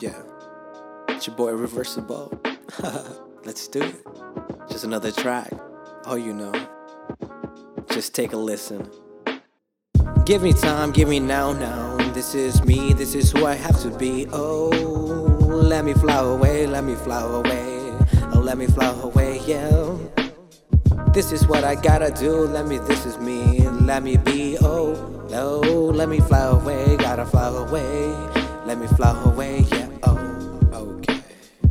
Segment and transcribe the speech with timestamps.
[0.00, 0.22] Yeah.
[1.08, 2.40] It's your boy Reversible.
[3.44, 4.06] Let's do it.
[4.68, 5.50] Just another track.
[6.04, 6.52] Oh, you know.
[7.90, 8.88] Just take a listen.
[10.24, 11.96] Give me time, give me now, now.
[12.12, 14.28] This is me, this is who I have to be.
[14.30, 17.92] Oh, let me fly away, let me fly away.
[18.34, 19.96] Oh, let me fly away, yeah.
[21.12, 22.46] This is what I gotta do.
[22.46, 23.68] Let me, this is me.
[23.68, 24.58] Let me be.
[24.60, 26.96] Oh, no, let me fly away.
[26.98, 28.14] Gotta fly away.
[28.66, 29.64] Let me fly away.
[29.72, 29.77] Yeah.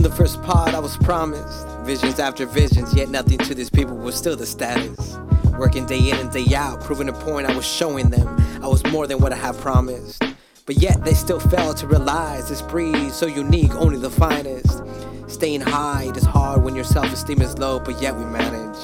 [0.00, 3.94] In the first part, I was promised visions after visions, yet nothing to these people
[3.98, 5.18] was still the status.
[5.58, 8.26] Working day in and day out, proving a point I was showing them.
[8.62, 10.22] I was more than what I had promised.
[10.64, 14.82] But yet they still fail to realize this breed so unique, only the finest.
[15.26, 18.78] Staying high it is hard when your self esteem is low, but yet we manage.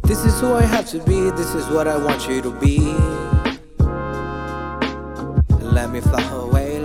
[0.02, 3.33] this is who I have to be, this is what I want you to be.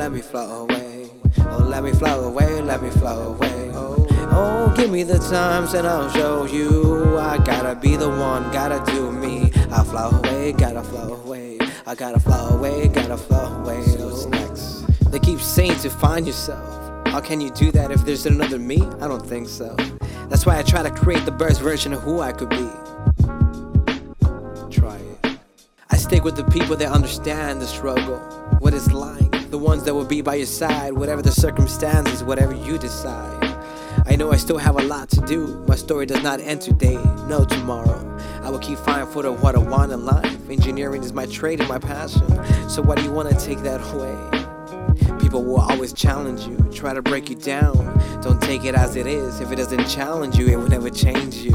[0.09, 1.11] Let me fly away.
[1.41, 3.69] Oh, let me fly away, let me fly away.
[3.75, 7.19] Oh, oh, give me the times and I'll show you.
[7.19, 9.51] I gotta be the one, gotta do me.
[9.69, 11.59] I fly away, gotta fly away.
[11.85, 13.83] I gotta fly away, gotta fly away.
[13.83, 15.11] So what's next?
[15.11, 17.07] They keep saying to find yourself.
[17.09, 18.81] How can you do that if there's another me?
[19.01, 19.75] I don't think so.
[20.27, 22.67] That's why I try to create the best version of who I could be.
[24.71, 25.37] Try it.
[25.91, 28.17] I stick with the people that understand the struggle,
[28.59, 32.53] what it's like, the ones that will be by your side, whatever the circumstances, whatever
[32.53, 33.43] you decide.
[34.05, 35.63] I know I still have a lot to do.
[35.67, 36.95] My story does not end today,
[37.27, 38.05] no tomorrow.
[38.43, 40.49] I will keep finding for what I want in life.
[40.49, 42.27] Engineering is my trade and my passion.
[42.69, 45.19] So why do you want to take that away?
[45.19, 47.75] People will always challenge you, try to break you down.
[48.21, 49.41] Don't take it as it is.
[49.41, 51.48] If it doesn't challenge you, it will never change you.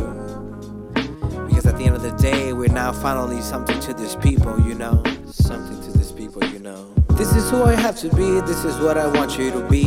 [2.85, 5.03] Now finally something to this people, you know.
[5.25, 6.93] Something to this people, you know.
[7.13, 9.85] This is who I have to be, this is what I want you to be.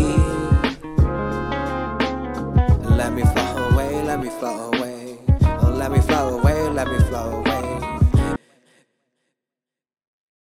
[2.95, 4.76] Let me fly away, let me fly away.